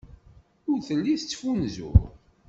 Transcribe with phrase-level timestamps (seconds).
[0.69, 1.99] Ur telli tettfunzur.